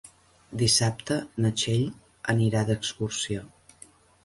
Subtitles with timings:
[0.61, 1.85] Dissabte na Txell
[2.35, 3.47] anirà d'excursió.